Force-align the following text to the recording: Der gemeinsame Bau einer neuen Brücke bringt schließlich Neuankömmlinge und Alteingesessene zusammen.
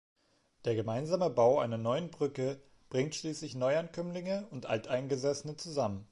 Der 0.65 0.73
gemeinsame 0.73 1.29
Bau 1.29 1.59
einer 1.59 1.77
neuen 1.77 2.09
Brücke 2.09 2.59
bringt 2.89 3.13
schließlich 3.13 3.53
Neuankömmlinge 3.53 4.47
und 4.49 4.65
Alteingesessene 4.65 5.57
zusammen. 5.57 5.99